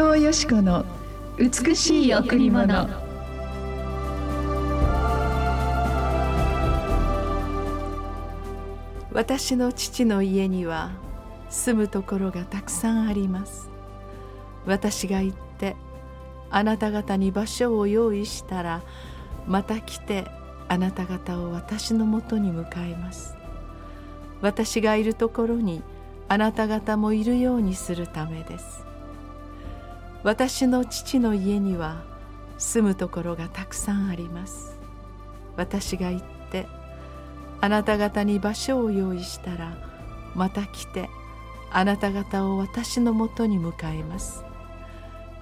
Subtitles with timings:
[0.00, 0.86] 藤よし子の
[1.36, 2.88] 美しい贈り物。
[9.12, 10.90] 私の父の家には
[11.50, 13.68] 住むところがたくさんあります。
[14.64, 15.76] 私が行って
[16.50, 18.80] あなた方に場所を用意したら
[19.46, 20.24] また来て
[20.68, 23.34] あなた方を私のもとに迎えます。
[24.40, 25.82] 私がいるところに
[26.26, 28.89] あなた方もいるようにするためです。
[30.22, 32.02] 私の父の家には
[32.58, 34.78] 住むところがたくさんあります。
[35.56, 36.66] 私が行って
[37.60, 39.76] あなた方に場所を用意したら
[40.34, 41.08] また来て
[41.70, 44.44] あなた方を私のもとに迎えます。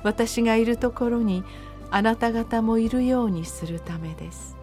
[0.02, 1.42] 私がいるところに
[1.90, 4.56] あなた方もいるようにするためです。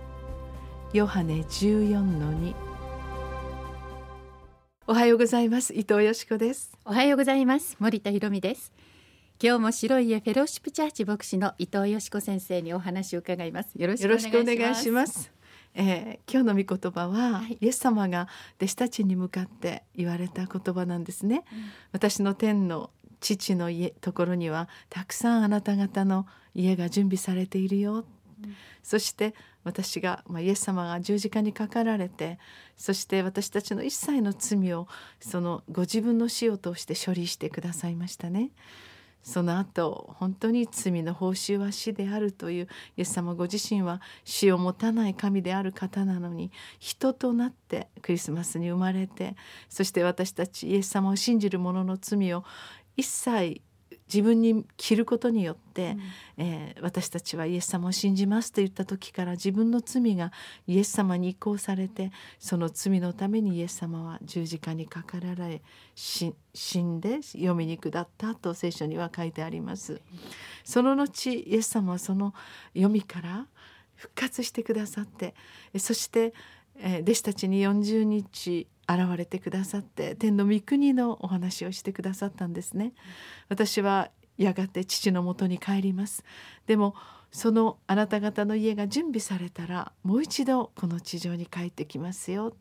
[0.94, 2.54] ヨハネ14の2
[4.88, 5.74] おはようございます。
[5.74, 6.78] 伊藤よしこです。
[6.86, 7.76] おはようございます。
[7.80, 8.72] 森田博美です。
[9.44, 13.76] 今日も白い家フェローシップチャーチ牧師の伊藤よしこ先生にお話を伺います。
[13.76, 15.30] よろしくお願いします。
[15.74, 18.30] えー、今日の御言葉は、はい、イエス様が
[18.62, 21.60] 弟子たちに向かって言われた言葉なんですね、うん、
[21.92, 28.06] 私の天の父の家ところにはたくさんあなた方の家が準備されているよ、
[28.42, 32.40] うん、そして私が、まあ、イエス様が十字架にかかられて
[32.78, 34.88] そして私たちの一切の罪を
[35.20, 38.52] そのご自分の死を通して処理してくださいましたね。
[39.26, 49.36] その後本当に罪の報酬は死であるというイエス様ご自身は死を持たない神である方なのに人となってクリスマスに生まれて
[49.68, 52.44] そして私たちイエス様を信じる者の罪を
[52.96, 53.62] 一切
[54.08, 55.98] 自分に着ることによって、
[56.38, 60.32] うん、えー、私たちはイエス様を信じますと言った時から自分の罪が
[60.68, 65.62] イエス様に移行されてその罪のためにイエス様は十字架にかかられ
[65.96, 66.34] 死
[66.82, 70.02] んで読みに下ったと聖書には書いてあります。
[70.64, 72.34] その後イエス様はその
[72.74, 73.48] 読みから
[73.96, 75.36] 復活してくださって
[75.78, 76.34] そして
[77.02, 82.94] 弟子たちに40日現れてくださって天の御国のお話をしてくださったんですね。
[83.50, 86.24] 私はやがて父のもとに帰ります
[86.68, 86.96] でも
[87.32, 92.54] そのあなた方の家が準備されたらもう一度この地上に帰ってきますよ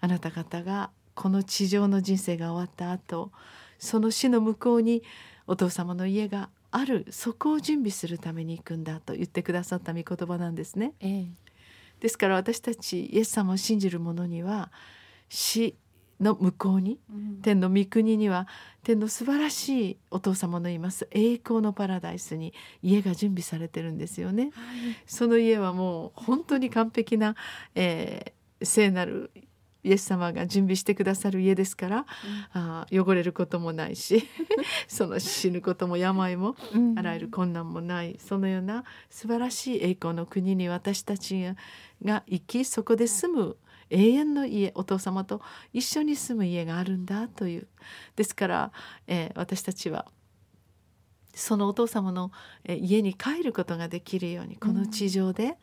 [0.00, 3.30] あなた方がこの地上の人生が終わった後
[3.78, 5.02] その死の向こうに
[5.46, 10.92] お父様の家があるそこを準備するために行くんだと言ってくださった御言葉なんですね。
[11.00, 11.26] ええ、
[12.00, 14.72] ですから私たちイエス様を信じる者には
[15.28, 15.76] 死
[16.20, 18.46] の向こうに、うん、天の御国には
[18.82, 24.44] 天の素晴らしいお父様のいます栄光のパラダイスに家が準備されてるんですよね。
[24.44, 24.52] はい、
[25.06, 27.34] その家はもう本当に完璧な、
[27.74, 29.30] えー、聖なる
[29.84, 32.06] イエス様が準備してくださる家ですから、うん、
[32.54, 34.26] あ汚れることもないし
[34.88, 36.56] その死ぬことも病も、
[36.96, 41.44] あらゆる困難もないそのような素晴らしい栄光の国に私たち
[42.02, 43.56] が生きそこで住む
[43.90, 45.40] 永遠の家お父様と
[45.72, 47.68] 一緒に住む家があるんだという。
[48.16, 48.72] ですから、
[49.06, 50.06] えー、私たちは
[51.34, 52.30] そのお父様の
[52.66, 55.56] 家に帰ることができるようにこの地上で、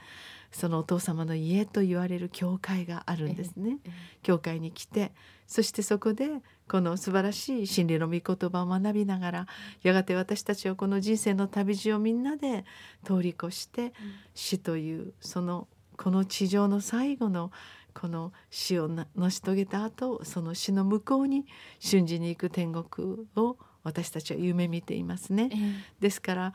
[0.52, 3.78] そのお父様の家と言われる教会があるんですね。
[4.22, 5.14] 教会に来て
[5.48, 6.30] そしてそこで
[6.68, 9.48] この素晴らしい真理の御言葉を学びながら
[9.82, 12.66] やがて私たちはこの人生の旅路をみんなで
[13.06, 13.94] 通り越して
[14.34, 15.68] 死というその
[15.98, 17.52] この地上の最後の
[17.94, 21.46] この死を成し遂げた後その死の向こうに
[21.80, 25.50] 瞬時に行く天国を私たちは夢見ていますね。
[25.52, 26.54] えー、ですから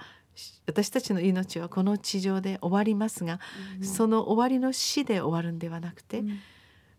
[0.66, 3.40] 私たちの命はこの地上で終わりますが、
[3.80, 6.38] うん、その終わりの死で終わるんではなくて、うん、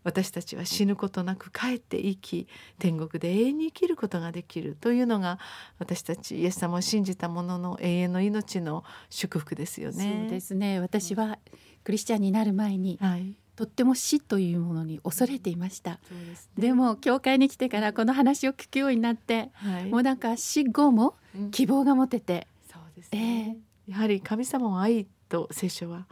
[0.02, 2.48] 私たちは死ぬことなく帰って生き
[2.78, 5.38] 天国で永遠に生きることができるというのが
[5.78, 10.22] 私たちイエス様を信じた者の永遠の命の祝福ですよね。
[10.22, 10.80] そうですね。
[10.80, 11.38] 私は
[11.84, 21.16] クリスチャンになる前に、はいとっても死というものに恐れていました、でね、でも教会に来てからこの話を聞くようになって、はい、もうなんか死後も
[21.50, 23.58] 希望が持てて、うん、そうですね、
[23.88, 26.06] えー、やはり神様を愛と聖書は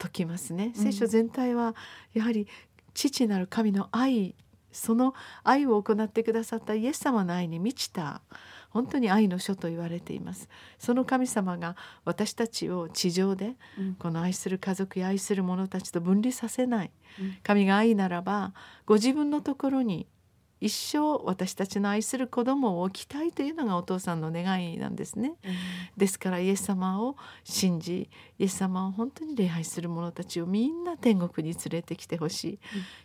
[0.00, 0.70] 説きますね。
[0.76, 1.74] 聖書全体は
[2.14, 2.46] やはり
[2.94, 4.36] 父なる神の愛
[4.70, 5.12] その
[5.42, 8.22] 愛を行ってくださったイエス様の愛に満ちた
[8.72, 10.48] 本当に愛の書と言われています。
[10.78, 13.56] その神様が私たちを地上で、
[13.98, 16.90] この愛する家族や愛する者たちと分離させない、
[17.42, 18.54] 神が愛ならば
[18.86, 20.06] ご自分のところに
[20.62, 25.52] 一生私たちの愛する子供を置きたいというのがお父さんの願いなんですね、うん、
[25.96, 32.58] ですからイエス様を信じイエス様を本当に礼拝する者たちをみんな天国に連れてきてほしい、うん、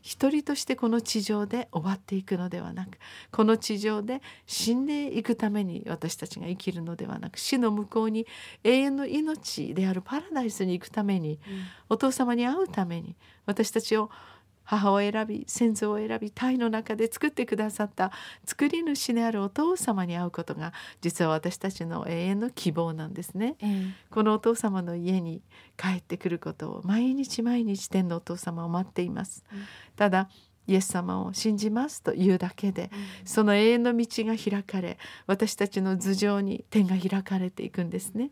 [0.04, 3.00] 一人としてこの地上で終わっていくのではなく
[3.32, 8.28] この地上で死んでいくために私たちが生きるのではなく死の向こうに
[8.64, 11.40] 永遠の命であるパラダイスに行くために、うん、
[11.90, 13.16] お父様に会うために
[13.48, 14.12] 私たちを
[14.68, 18.12] 母を選び先祖を選び胎の中で作ってくださった
[18.46, 25.42] 作り主であるお父様に会うことが実は私たちの永遠の希望なんですね、えー、このお父様の家に
[25.78, 29.60] 帰ってくることを毎日毎日天のお父様を待っています、うん、
[29.96, 30.30] ただ
[30.68, 32.92] イエス様を信じますというだけで、
[33.24, 38.32] その永遠の道が開かれ私たちの頭上に天が開かれていくんですね。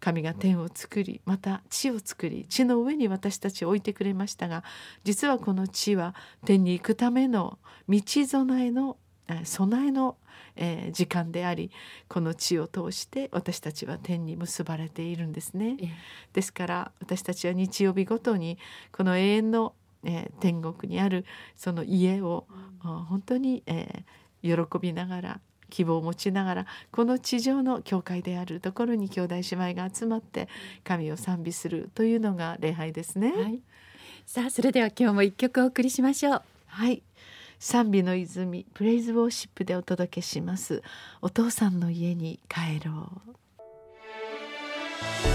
[0.00, 4.64] 神が天を作りまた地を作り地の上に私たちを置いてくれましたが
[5.04, 6.14] 実はこの地は
[6.44, 7.58] 天に行くための
[7.88, 8.96] 道備えの
[9.44, 10.16] 備えの、
[10.56, 11.70] えー、時間であり
[12.08, 15.76] この地を通して私たちは天に結ばれているんですね。
[16.32, 18.58] ですから私たちは日曜日ごとに
[18.90, 19.74] この永遠の、
[20.04, 22.46] えー、天国にあるその家を、
[22.84, 30.48] うん、本当に、えー、喜びながら希望を持ちながらこの地上の教会であるところに兄弟姉妹が集まって
[30.84, 33.60] 神を賛美するというのが礼拝ですね、はい、
[34.26, 36.42] さあそれでは今日も一曲お送りしましょう。
[36.66, 37.02] はい。
[37.60, 40.82] 賛美の泉プレイズウォーシップでお届けします。
[41.20, 43.10] お父さんの家に帰ろ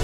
[0.00, 0.03] う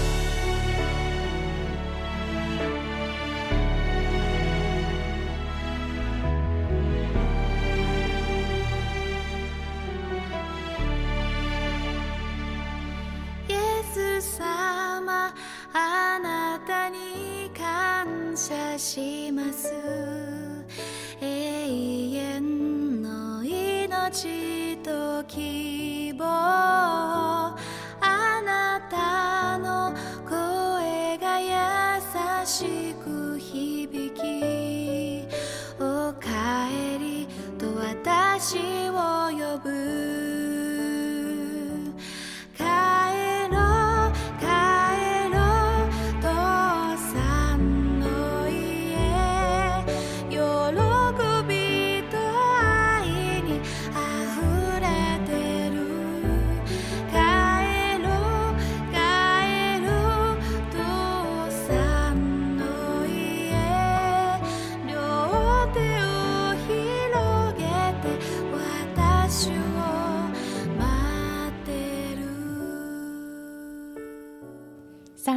[18.77, 19.73] します。
[21.19, 26.25] 永遠の命と希望。
[26.25, 27.57] あ
[28.45, 29.93] なたの
[30.27, 31.49] 声が優
[32.45, 35.27] しく響き
[35.79, 37.27] おかえり
[37.57, 38.55] と私
[38.89, 38.90] を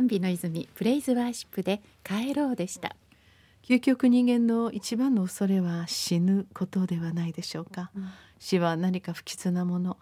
[0.04, 2.94] 賛美の泉プレイズワーシップで帰ろうでした。
[3.62, 9.96] 究極人間の一番の恐れは死ぬことではないでしょうか、うん、死は何か不吉なもの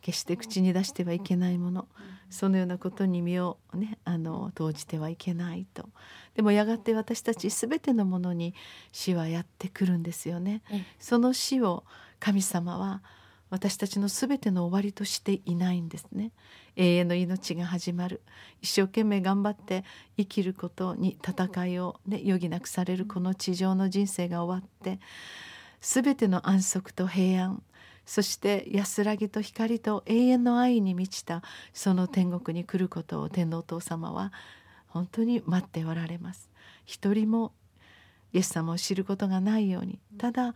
[0.00, 1.88] 決して口に出してはいけないもの、
[2.30, 5.88] そのようなことに身をねあの投じてはいけないと。
[6.36, 8.54] でもやがて私たち全てのものに
[8.92, 10.62] 死はやってくるんですよね、
[11.00, 11.82] その死を
[12.20, 13.02] 神様は
[13.50, 16.32] 私たちの全ての終わりとしていないんですね
[16.76, 18.20] 永遠の命が始まる
[18.60, 19.84] 一生懸命頑張って
[20.16, 25.00] 生きることに戦いを、ね、余儀なくされるこの地上の人生が終わって
[25.80, 27.62] 全ての安息と平安
[28.04, 31.42] そして安らぎと光と永遠の愛に満ちた
[31.74, 34.32] その天国に来ることを天皇お父様は
[34.86, 36.48] 本当に待っておられます。
[36.86, 37.52] 一人も
[38.32, 40.54] イエス様を知ることがないようにただ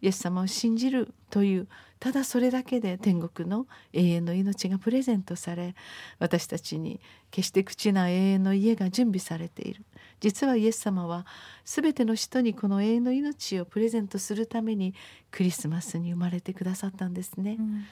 [0.00, 5.74] イエス様を信じるというただそれだけで天国の永遠の命がプレゼントされ
[6.18, 7.00] 私たちに
[7.30, 9.84] 決して口な永遠の家が準備されている。
[10.20, 11.26] 実はイエス様は
[11.64, 14.94] 全ての人にこの永遠の命をプレゼントするために
[15.30, 17.84] クリスマスに生まれてくださったんですね、うん、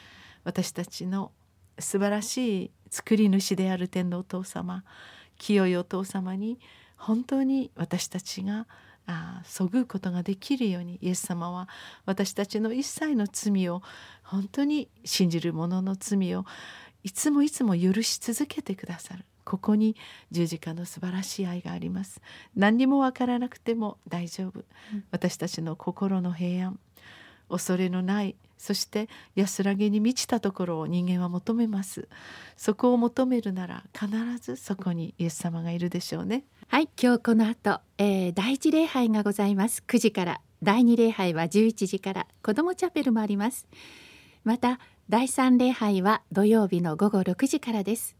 [0.42, 1.30] 私たちの
[1.78, 4.82] 素晴らしい作り主である天のお父様
[5.38, 6.58] 清いお父様に
[6.96, 8.66] 本当に私たちが
[9.06, 11.68] あそぐうことができるようにイエス様は
[12.06, 13.82] 私たちの一切の罪を
[14.22, 16.44] 本当に信じる者の罪を
[17.04, 19.24] いつもいつも許し続けてくださる。
[19.44, 19.94] ここに
[20.32, 22.20] 十字架の素晴らしい愛があります。
[22.56, 24.64] 何にもわからなくても大丈夫、
[25.12, 26.80] 私たちの心の平安
[27.48, 32.08] 恐れのないそして安らぎに満ちたところを人間は求めます。
[32.56, 34.08] そこを求めるなら必
[34.40, 39.84] ずそこにイエス様がいるでしょうねはい今日この後、えー、第一礼拝がございます。
[39.86, 40.40] 9時から。
[40.62, 42.26] 第二礼拝は11時から。
[42.42, 43.68] 子どもチャペルもあります。
[44.42, 48.16] また第三礼拝は土曜日の午後6時からです。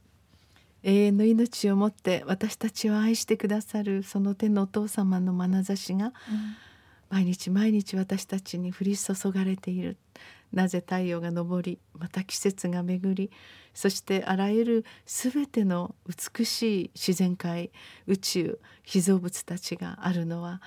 [0.84, 6.14] 永遠の命をもって私たちを愛してくださるその手のお父様の眼差しが、
[7.10, 9.98] 毎日毎日私たちに降り注がれている。
[10.54, 13.32] なぜ太陽が昇りまた季節が巡り
[13.74, 17.72] そしてあらゆる全ての美しい自然界
[18.06, 20.62] 宇宙被造物たちがあるのは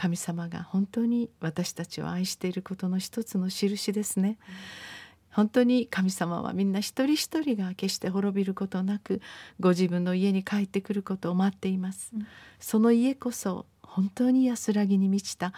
[0.00, 4.38] 神様が本当に私たちを愛していることの一つの印ですね。
[4.48, 4.54] うん
[5.32, 9.20] 本当に神様はみんな一人一人が決して滅びることなく
[9.60, 12.26] ご自分の家に帰ってくることを待っています、うん、
[12.58, 15.52] その家こそ本当に安らぎに満ちた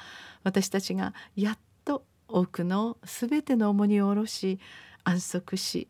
[0.45, 4.59] 私たちがやっと多くの全ての重荷を下ろし
[5.05, 5.89] 安息し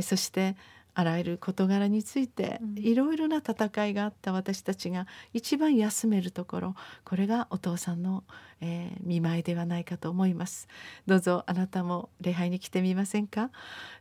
[0.00, 0.56] そして
[0.98, 6.74] あらゆる事柄についていろいろな戦いがあった私たちが一番休めるところ
[7.04, 8.24] これがお父さんの、
[8.60, 10.66] えー、見舞いではないかと思います。
[11.06, 13.50] どうぞあなたも礼拝に来てみませんか？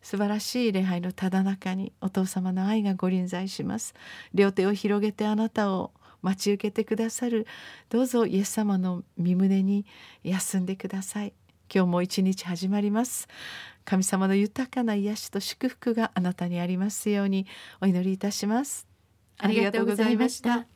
[0.02, 3.94] 素晴らしい礼拝のただ中にお父様の愛がご臨在します。
[4.34, 5.92] 両手を広げてあなたを
[6.24, 7.46] 待ち受けてくださる。
[7.90, 9.86] どうぞイエス様の身胸に
[10.24, 11.34] 休んでください。
[11.72, 13.28] 今日も一日始まります
[13.88, 17.48] 神様の豊かな癒しと祝福があなたにありますように
[17.82, 18.86] お祈りいたします。
[19.38, 20.68] ありがとうございました。